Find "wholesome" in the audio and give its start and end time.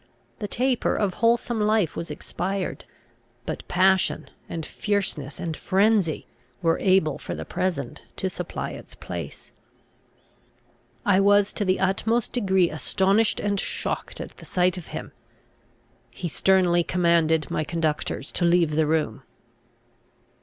1.21-1.61